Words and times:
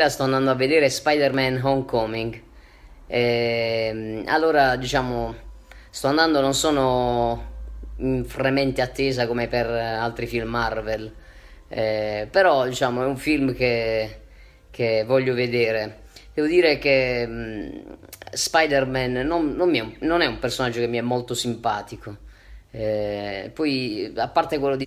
Stasera 0.00 0.08
sto 0.08 0.22
andando 0.22 0.50
a 0.50 0.54
vedere 0.54 0.88
Spider-Man 0.88 1.60
Homecoming. 1.62 2.42
E, 3.06 4.22
allora, 4.26 4.76
diciamo, 4.76 5.34
sto 5.90 6.06
andando, 6.06 6.40
non 6.40 6.54
sono 6.54 7.48
in 7.98 8.24
fremente 8.24 8.80
attesa 8.80 9.26
come 9.26 9.46
per 9.46 9.66
altri 9.66 10.26
film 10.26 10.48
Marvel, 10.48 11.12
eh, 11.68 12.26
però 12.30 12.66
diciamo 12.66 13.02
è 13.02 13.06
un 13.06 13.18
film 13.18 13.54
che, 13.54 14.20
che 14.70 15.04
voglio 15.06 15.34
vedere. 15.34 16.04
Devo 16.32 16.46
dire 16.46 16.78
che 16.78 17.26
mh, 17.26 17.82
Spider-Man 18.32 19.12
non, 19.12 19.54
non, 19.54 19.74
è 19.74 19.80
un, 19.80 19.96
non, 20.00 20.22
è 20.22 20.26
un 20.26 20.38
personaggio 20.38 20.80
che 20.80 20.86
mi 20.86 20.96
è 20.96 21.02
molto 21.02 21.34
simpatico. 21.34 22.16
Eh, 22.70 23.50
poi, 23.52 24.14
a 24.16 24.28
parte 24.28 24.58
quello 24.58 24.76
di 24.76 24.86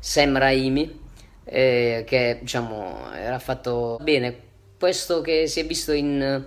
Sam 0.00 0.36
Raimi, 0.36 1.08
eh, 1.44 2.04
che 2.06 2.38
diciamo 2.40 3.12
era 3.12 3.38
fatto 3.38 3.98
bene. 4.02 4.48
Questo 4.78 5.20
che 5.20 5.46
si 5.46 5.60
è 5.60 5.66
visto 5.66 5.92
in, 5.92 6.44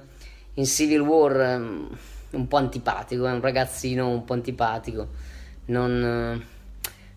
in 0.54 0.66
Civil 0.66 1.02
War 1.02 1.58
um, 1.58 1.98
un 2.32 2.48
po' 2.48 2.58
antipatico, 2.58 3.28
è 3.28 3.32
un 3.32 3.42
ragazzino 3.42 4.10
un 4.10 4.24
po' 4.24 4.34
antipatico. 4.34 5.08
Non, 5.66 6.44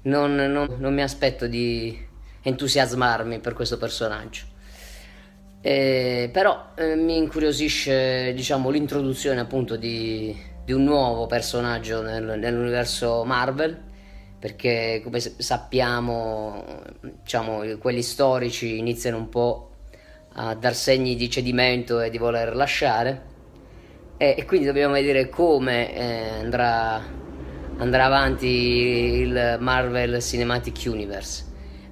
non, 0.02 0.34
non, 0.34 0.76
non 0.78 0.94
mi 0.94 1.02
aspetto 1.02 1.46
di 1.46 1.98
entusiasmarmi 2.42 3.40
per 3.40 3.54
questo 3.54 3.78
personaggio. 3.78 4.44
Eh, 5.62 6.28
però 6.32 6.72
eh, 6.76 6.94
mi 6.94 7.16
incuriosisce 7.16 8.32
diciamo, 8.34 8.70
l'introduzione 8.70 9.40
appunto 9.40 9.76
di, 9.76 10.36
di 10.64 10.72
un 10.72 10.84
nuovo 10.84 11.26
personaggio 11.26 12.02
nel, 12.02 12.38
nell'universo 12.38 13.24
Marvel 13.24 13.76
perché 14.38 15.00
come 15.02 15.18
sappiamo 15.20 16.82
diciamo, 17.00 17.62
quelli 17.78 18.02
storici 18.02 18.78
iniziano 18.78 19.16
un 19.16 19.28
po' 19.28 19.70
a 20.34 20.54
dar 20.54 20.74
segni 20.74 21.16
di 21.16 21.30
cedimento 21.30 22.00
e 22.00 22.10
di 22.10 22.18
voler 22.18 22.54
lasciare. 22.54 23.34
E, 24.18 24.34
e 24.38 24.44
quindi 24.44 24.66
dobbiamo 24.66 24.94
vedere 24.94 25.28
come 25.28 25.94
eh, 25.94 26.28
andrà, 26.40 27.02
andrà, 27.78 28.04
avanti 28.04 28.46
il 28.46 29.56
Marvel 29.60 30.22
Cinematic 30.22 30.82
Universe. 30.86 31.44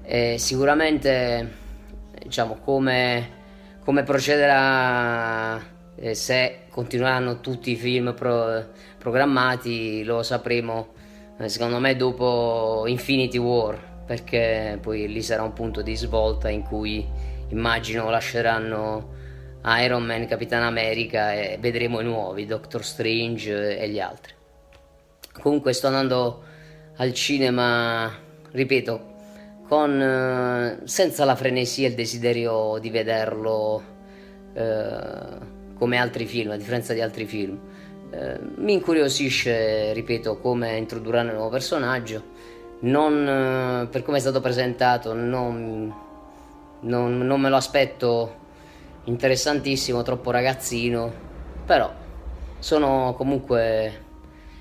E 0.02 0.36
sicuramente 0.38 1.62
diciamo 2.22 2.58
come, 2.62 3.30
come 3.82 4.02
procederà 4.02 5.60
eh, 5.96 6.14
se 6.14 6.66
continueranno 6.70 7.40
tutti 7.40 7.70
i 7.70 7.76
film 7.76 8.14
pro, 8.14 8.68
programmati 8.98 10.04
lo 10.04 10.22
sapremo 10.22 10.92
secondo 11.46 11.78
me 11.78 11.96
dopo 11.96 12.84
Infinity 12.86 13.38
War, 13.38 14.04
perché 14.06 14.78
poi 14.80 15.08
lì 15.08 15.22
sarà 15.22 15.42
un 15.42 15.52
punto 15.52 15.82
di 15.82 15.94
svolta 15.96 16.48
in 16.48 16.62
cui 16.62 17.06
immagino 17.48 18.08
lasceranno 18.10 19.12
Iron 19.80 20.04
Man, 20.04 20.26
Capitan 20.26 20.62
America 20.62 21.32
e 21.32 21.58
vedremo 21.60 22.00
i 22.00 22.04
nuovi, 22.04 22.46
Doctor 22.46 22.84
Strange 22.84 23.78
e 23.78 23.88
gli 23.88 23.98
altri. 23.98 24.32
Comunque 25.40 25.72
sto 25.72 25.88
andando 25.88 26.42
al 26.96 27.12
cinema, 27.12 28.12
ripeto, 28.50 29.12
con, 29.66 30.00
eh, 30.00 30.78
senza 30.84 31.24
la 31.24 31.34
frenesia 31.34 31.86
e 31.86 31.90
il 31.90 31.96
desiderio 31.96 32.78
di 32.78 32.90
vederlo 32.90 33.82
eh, 34.52 35.52
come 35.76 35.96
altri 35.96 36.26
film, 36.26 36.52
a 36.52 36.56
differenza 36.56 36.92
di 36.92 37.00
altri 37.00 37.24
film 37.24 37.58
mi 38.56 38.72
incuriosisce, 38.72 39.92
ripeto, 39.92 40.38
come 40.38 40.76
introdurranno 40.76 41.30
il 41.30 41.36
nuovo 41.36 41.50
personaggio. 41.50 42.22
Non, 42.80 43.84
eh, 43.84 43.88
per 43.88 44.02
come 44.02 44.18
è 44.18 44.20
stato 44.20 44.40
presentato, 44.40 45.14
non, 45.14 45.92
non, 46.80 47.18
non 47.18 47.40
me 47.40 47.48
lo 47.48 47.56
aspetto 47.56 48.42
interessantissimo, 49.04 50.02
troppo 50.02 50.30
ragazzino, 50.30 51.12
però 51.64 51.92
sono 52.58 53.14
comunque 53.16 54.02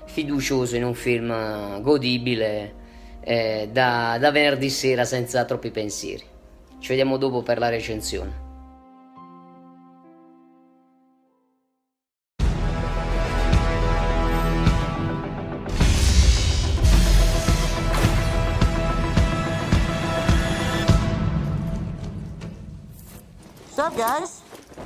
fiducioso 0.06 0.76
in 0.76 0.84
un 0.84 0.94
film 0.94 1.80
godibile 1.80 2.74
eh, 3.20 3.68
da, 3.72 4.16
da 4.20 4.30
venerdì 4.30 4.68
sera 4.68 5.04
senza 5.04 5.44
troppi 5.44 5.70
pensieri. 5.70 6.24
Ci 6.78 6.88
vediamo 6.88 7.16
dopo 7.16 7.42
per 7.42 7.58
la 7.58 7.68
recensione. 7.68 8.43
Up, 23.78 23.96
guys? 23.96 24.42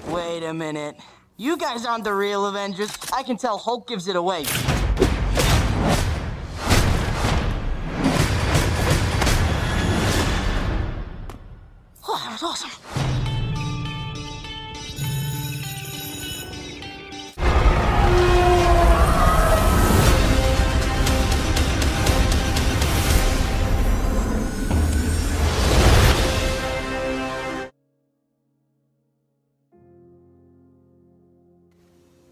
Wait 0.08 0.42
a 0.44 0.54
minute. 0.54 0.96
You 1.36 1.56
guys 1.56 1.84
aren't 1.84 2.04
the 2.04 2.14
real 2.14 2.46
Avengers. 2.46 2.90
I 3.12 3.22
can 3.22 3.36
tell 3.36 3.58
Hulk 3.58 3.86
gives 3.86 4.08
it 4.08 4.16
away. 4.16 4.44
Oh, 12.06 12.18
that 12.24 12.32
was 12.32 12.42
awesome. 12.42 12.87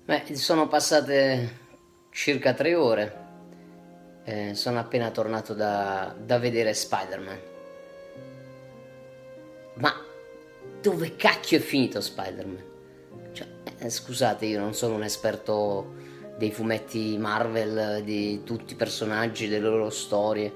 Beh, 0.06 0.36
sono 0.36 0.68
passate 0.68 1.58
circa 2.10 2.54
tre 2.54 2.76
ore. 2.76 3.24
Eh, 4.22 4.54
sono 4.54 4.78
appena 4.78 5.10
tornato 5.10 5.52
da, 5.52 6.14
da 6.16 6.38
vedere 6.38 6.74
Spider-Man. 6.74 7.38
Ma 9.74 9.92
dove 10.80 11.16
cacchio 11.16 11.58
è 11.58 11.60
finito 11.60 12.00
Spider-Man? 12.00 12.64
Cioè, 13.32 13.46
eh, 13.78 13.90
scusate, 13.90 14.46
io 14.46 14.60
non 14.60 14.74
sono 14.74 14.94
un 14.94 15.02
esperto 15.02 15.94
dei 16.38 16.52
fumetti 16.52 17.18
Marvel, 17.18 18.04
di 18.04 18.44
tutti 18.44 18.74
i 18.74 18.76
personaggi, 18.76 19.48
delle 19.48 19.68
loro 19.68 19.90
storie, 19.90 20.52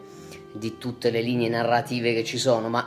di 0.52 0.79
tutte 0.79 1.11
le 1.11 1.23
linee 1.23 1.49
narrative 1.49 2.14
che 2.14 2.23
ci 2.23 2.38
sono, 2.38 2.69
ma 2.69 2.87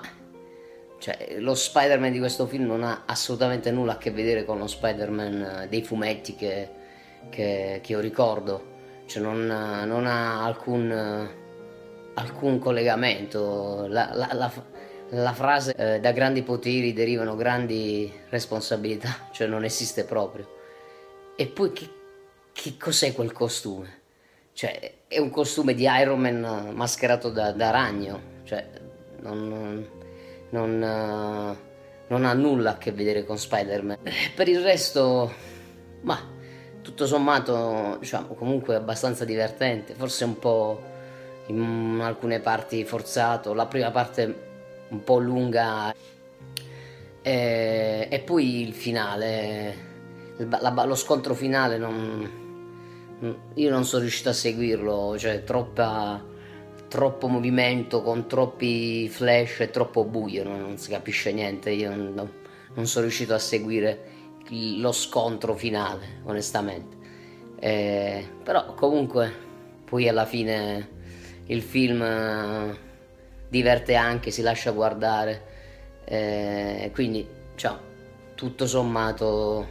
Cioè, 1.03 1.35
lo 1.39 1.53
Spider-Man 1.53 2.13
di 2.13 2.19
questo 2.19 2.47
film 2.47 2.65
non 2.65 2.81
ha 2.81 3.03
assolutamente 3.05 3.71
nulla 3.71 3.91
a 3.91 3.97
che 3.97 4.09
vedere 4.09 4.45
con 4.45 4.57
lo 4.57 4.67
Spider-Man 4.67 5.63
eh, 5.63 5.67
dei 5.67 5.83
fumetti 5.83 6.33
che, 6.33 6.69
che, 7.29 7.81
che 7.83 7.91
io 7.91 8.00
ricordo. 8.00 9.01
Cioè, 9.05 9.21
non, 9.21 9.45
non 9.45 10.05
ha 10.05 10.45
alcun, 10.45 11.29
alcun 12.13 12.57
collegamento. 12.57 13.85
La, 13.89 14.11
la, 14.13 14.29
la, 14.31 14.50
la 15.09 15.33
frase 15.33 15.73
eh, 15.75 16.00
da 16.00 16.13
grandi 16.13 16.41
poteri 16.41 16.94
derivano 16.94 17.35
grandi 17.35 18.09
responsabilità, 18.29 19.27
cioè 19.33 19.45
non 19.45 19.65
esiste 19.65 20.05
proprio. 20.05 20.47
E 21.35 21.47
poi 21.47 21.73
che, 21.73 21.89
che 22.53 22.77
cos'è 22.79 23.11
quel 23.11 23.33
costume? 23.33 24.00
Cioè, 24.53 24.94
è 25.09 25.19
un 25.19 25.31
costume 25.31 25.73
di 25.73 25.83
Iron 25.83 26.21
Man 26.21 26.71
mascherato 26.73 27.29
da, 27.29 27.51
da 27.51 27.71
ragno, 27.71 28.21
cioè, 28.45 28.65
non, 29.19 29.85
non, 30.53 31.57
non, 32.07 32.25
ha 32.25 32.33
nulla 32.33 32.71
a 32.71 32.77
che 32.77 32.91
vedere 32.91 33.25
con 33.25 33.38
Spider-Man. 33.38 33.97
Per 34.35 34.47
il 34.47 34.61
resto, 34.61 35.31
ma 36.01 36.31
tutto 36.81 37.05
sommato, 37.05 37.97
diciamo, 38.00 38.33
comunque 38.35 38.75
abbastanza 38.75 39.25
divertente, 39.25 39.95
forse 39.95 40.23
un 40.23 40.38
po' 40.38 40.81
in 41.47 42.00
alcune 42.01 42.39
parti 42.39 42.85
forzato, 42.85 43.53
la 43.53 43.65
prima 43.65 43.91
parte 43.91 44.51
un 44.89 45.03
po' 45.03 45.17
lunga 45.17 45.94
e, 47.21 48.07
e 48.09 48.19
poi 48.19 48.61
il 48.61 48.73
finale, 48.73 49.75
la, 50.38 50.83
lo 50.85 50.95
scontro 50.95 51.33
finale 51.33 51.77
non 51.77 52.41
io 53.53 53.69
non 53.69 53.85
sono 53.85 54.01
riuscito 54.01 54.29
a 54.29 54.33
seguirlo, 54.33 55.17
cioè 55.17 55.44
troppa, 55.44 56.21
troppo 56.94 57.28
movimento 57.28 58.04
con 58.04 58.28
troppi 58.28 59.10
flash 59.10 59.62
e 59.62 59.72
troppo 59.72 60.04
buio, 60.04 60.44
non, 60.44 60.60
non 60.60 60.78
si 60.78 60.92
capisce 60.92 61.34
niente, 61.34 61.72
io 61.72 61.90
non, 61.90 62.31
non, 62.75 62.86
sono 62.86 63.06
riuscito 63.06 63.34
a 63.34 63.40
seguire 63.40 64.12
lo 64.78 64.92
scontro 64.92 65.56
finale, 65.56 66.22
onestamente. 66.25 66.95
Eh, 67.57 68.28
però 68.44 68.75
comunque 68.75 69.34
poi 69.86 70.07
alla 70.07 70.28
fine 70.28 70.88
il 71.48 71.63
film 71.63 72.00
eh, 72.04 72.78
diverte 73.50 73.96
anche, 73.96 74.30
si 74.30 74.44
lascia 74.44 74.69
guardare, 74.69 75.42
eh, 76.06 76.92
quindi 76.94 77.28
cioè, 77.56 77.75
tutto 78.36 78.68
sommato 78.68 79.66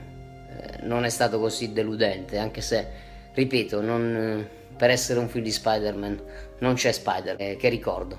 eh, 0.48 0.78
non 0.82 1.04
è 1.04 1.08
stato 1.08 1.38
così 1.38 1.72
deludente, 1.72 2.36
anche 2.38 2.62
se 2.62 2.84
ripeto, 3.32 3.80
non, 3.80 4.48
per 4.82 4.90
essere 4.90 5.20
un 5.20 5.28
film 5.28 5.44
di 5.44 5.52
Spider-Man 5.52 6.22
non 6.58 6.74
c'è 6.74 6.90
Spider, 6.90 7.36
eh, 7.38 7.54
che 7.54 7.68
ricordo. 7.68 8.18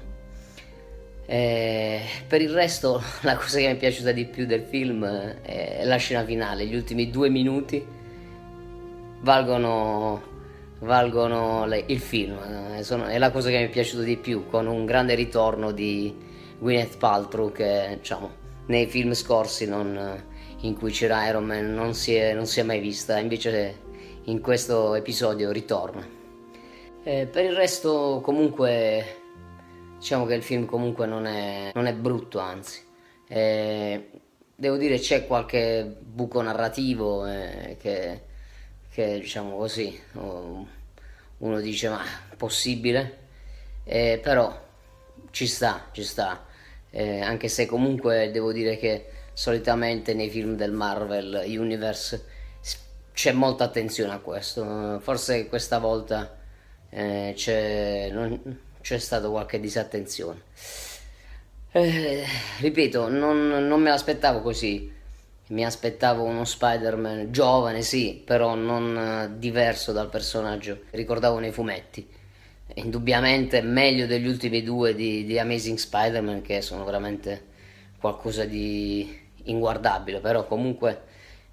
Eh, 1.26 2.00
per 2.26 2.40
il 2.40 2.52
resto, 2.52 3.04
la 3.24 3.36
cosa 3.36 3.58
che 3.58 3.66
mi 3.66 3.74
è 3.74 3.76
piaciuta 3.76 4.14
di 4.14 4.24
più 4.24 4.46
del 4.46 4.62
film 4.62 5.06
è 5.42 5.82
la 5.84 5.98
scena 5.98 6.24
finale. 6.24 6.66
Gli 6.66 6.76
ultimi 6.76 7.10
due 7.10 7.28
minuti 7.28 7.86
valgono, 9.24 10.22
valgono 10.80 11.66
le, 11.66 11.84
il 11.88 12.00
film. 12.00 12.38
Eh, 12.78 12.84
sono, 12.84 13.08
è 13.08 13.18
la 13.18 13.30
cosa 13.30 13.50
che 13.50 13.58
mi 13.58 13.66
è 13.66 13.70
piaciuta 13.70 14.04
di 14.04 14.16
più, 14.16 14.48
con 14.48 14.66
un 14.66 14.86
grande 14.86 15.16
ritorno 15.16 15.72
di 15.72 16.16
Gwyneth 16.60 16.96
Paltrow 16.96 17.52
che 17.52 17.98
diciamo, 17.98 18.30
nei 18.68 18.88
film 18.88 19.12
scorsi 19.14 19.68
non, 19.68 20.24
in 20.62 20.78
cui 20.78 20.92
c'era 20.92 21.28
Iron 21.28 21.44
Man 21.44 21.74
non 21.74 21.94
si, 21.94 22.16
è, 22.16 22.34
non 22.34 22.46
si 22.46 22.62
è 22.62 22.64
mai 22.64 22.80
vista. 22.80 23.20
Invece 23.20 23.80
in 24.24 24.40
questo 24.40 24.96
episodio 24.96 25.52
ritorna. 25.52 26.22
Eh, 27.06 27.28
per 27.28 27.44
il 27.44 27.54
resto 27.54 28.22
comunque 28.24 29.22
diciamo 29.98 30.26
che 30.26 30.36
il 30.36 30.44
film 30.44 30.66
comunque 30.66 31.06
non 31.06 31.26
è, 31.26 31.72
non 31.74 31.86
è 31.86 31.94
brutto, 31.94 32.40
anzi. 32.40 32.82
Eh, 33.28 34.10
devo 34.56 34.78
dire 34.78 34.98
c'è 35.00 35.28
qualche 35.28 35.98
buco 36.00 36.42
narrativo 36.42 37.26
eh, 37.28 37.76
che, 37.80 38.22
che, 38.90 39.20
diciamo 39.20 39.58
così 39.58 40.00
uno 40.14 41.60
dice 41.60 41.90
ma 41.90 42.02
possibile 42.38 43.18
eh, 43.84 44.20
però 44.22 44.62
ci 45.32 45.48
sta 45.48 45.90
ci 45.92 46.04
sta 46.04 46.46
eh, 46.92 47.22
anche 47.22 47.48
se 47.48 47.66
comunque 47.66 48.30
devo 48.32 48.52
dire 48.52 48.78
che 48.78 49.08
solitamente 49.34 50.14
nei 50.14 50.30
film 50.30 50.56
del 50.56 50.72
Marvel 50.72 51.44
Universe 51.48 52.26
c'è 53.14 53.32
molta 53.32 53.64
attenzione 53.64 54.14
a 54.14 54.20
questo. 54.20 55.00
Forse 55.00 55.48
questa 55.48 55.80
volta 55.80 56.42
eh, 56.94 57.34
c'è, 57.36 58.10
non, 58.12 58.60
c'è 58.82 58.98
stata 59.00 59.28
qualche 59.30 59.60
disattenzione. 59.60 60.42
Eh, 61.72 62.24
ripeto, 62.60 63.10
non, 63.10 63.48
non, 63.48 63.82
me 63.82 63.90
l'aspettavo 63.90 64.42
così. 64.42 64.92
Mi 65.48 65.66
aspettavo 65.66 66.24
uno 66.24 66.46
Spider-Man 66.46 67.32
giovane, 67.32 67.82
sì, 67.82 68.22
però 68.24 68.56
non 68.56 68.98
eh, 68.98 69.40
diverso 69.40 69.92
dal 69.92 70.10
personaggio 70.10 70.82
ricordavo 70.92 71.40
nei 71.40 71.52
fumetti. 71.52 72.08
Indubbiamente 72.76 73.62
meglio 73.62 74.06
degli 74.06 74.28
ultimi 74.28 74.64
due 74.64 74.96
di, 74.96 75.26
di 75.26 75.38
Amazing 75.38 75.78
Spider-Man, 75.78 76.42
che 76.42 76.62
sono 76.62 76.84
veramente 76.86 77.52
qualcosa 78.00 78.46
di 78.46 79.22
inguardabile, 79.46 80.20
però 80.20 80.46
comunque 80.46 81.02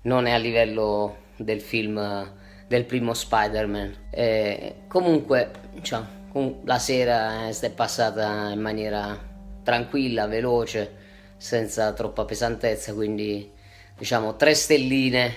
non 0.02 0.26
è 0.26 0.32
a 0.32 0.38
livello 0.38 1.16
del 1.36 1.60
film 1.60 2.38
del 2.70 2.84
primo 2.84 3.14
Spider-Man. 3.14 3.96
E 4.10 4.82
comunque, 4.86 5.50
diciamo, 5.72 6.60
la 6.62 6.78
sera 6.78 7.48
è 7.48 7.70
passata 7.70 8.50
in 8.50 8.60
maniera 8.60 9.18
tranquilla, 9.64 10.28
veloce, 10.28 10.94
senza 11.36 11.92
troppa 11.92 12.24
pesantezza, 12.24 12.94
quindi 12.94 13.50
diciamo 13.98 14.36
tre 14.36 14.54
stelline 14.54 15.34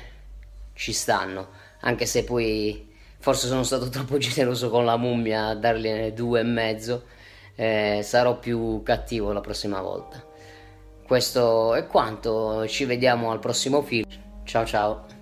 ci 0.74 0.94
stanno, 0.94 1.50
anche 1.80 2.06
se 2.06 2.24
poi 2.24 2.94
forse 3.18 3.48
sono 3.48 3.64
stato 3.64 3.90
troppo 3.90 4.20
generoso 4.20 4.70
con 4.70 4.86
la 4.86 4.96
mummia 4.98 5.48
a 5.48 5.56
dargliene 5.56 6.14
due 6.14 6.42
e 6.42 6.44
mezzo, 6.44 7.06
eh, 7.56 8.02
sarò 8.04 8.38
più 8.38 8.84
cattivo 8.84 9.32
la 9.32 9.42
prossima 9.42 9.82
volta. 9.82 10.24
Questo 11.04 11.74
è 11.74 11.88
quanto, 11.88 12.68
ci 12.68 12.86
vediamo 12.86 13.32
al 13.32 13.40
prossimo 13.40 13.82
film. 13.82 14.06
Ciao 14.44 14.66
ciao. 14.68 15.22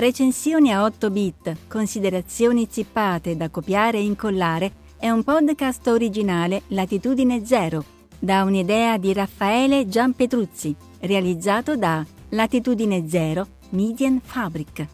Recensioni 0.00 0.72
a 0.72 0.82
8 0.84 1.10
bit, 1.10 1.56
considerazioni 1.68 2.66
zippate 2.70 3.36
da 3.36 3.50
copiare 3.50 3.98
e 3.98 4.02
incollare 4.02 4.72
è 4.96 5.10
un 5.10 5.22
podcast 5.22 5.86
originale 5.88 6.62
Latitudine 6.68 7.44
Zero, 7.44 7.84
da 8.18 8.44
un'idea 8.44 8.96
di 8.96 9.12
Raffaele 9.12 9.88
Gianpetruzzi, 9.88 10.74
realizzato 11.00 11.76
da 11.76 12.02
Latitudine 12.30 13.10
Zero 13.10 13.46
Median 13.72 14.22
Fabric. 14.24 14.86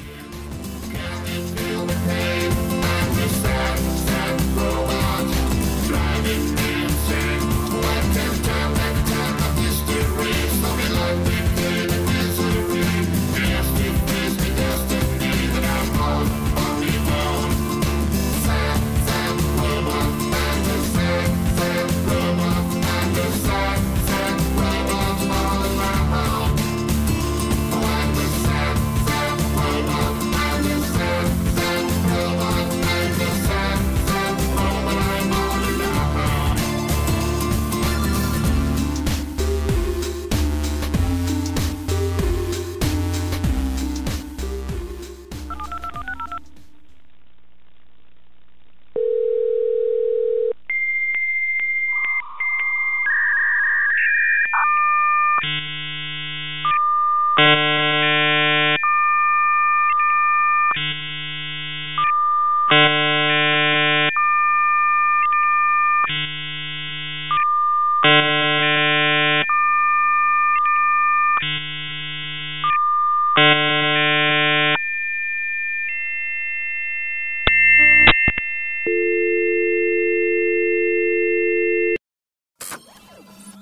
Thank 55.43 55.63
you. 55.63 55.96